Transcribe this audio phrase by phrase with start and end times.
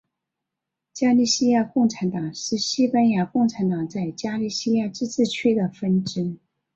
[0.93, 6.37] 加利西亚共产党是西班牙共产党在加利西亚自治区的分支。